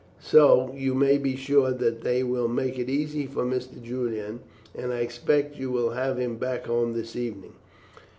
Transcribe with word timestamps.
So 0.19 0.73
you 0.75 0.95
may 0.95 1.19
be 1.19 1.35
sure 1.35 1.69
that 1.73 2.01
they 2.01 2.23
will 2.23 2.47
make 2.47 2.79
it 2.79 2.89
easy 2.89 3.27
for 3.27 3.45
Mr. 3.45 3.79
Julian, 3.79 4.39
and 4.73 4.91
I 4.91 4.97
expect 5.01 5.57
you 5.59 5.69
will 5.69 5.91
have 5.91 6.17
him 6.17 6.37
back 6.37 6.65
home 6.65 6.93
this 6.93 7.15
evening. 7.15 7.53